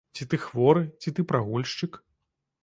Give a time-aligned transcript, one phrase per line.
[0.17, 2.01] Ці ты хворы, ці ты прагульшчык?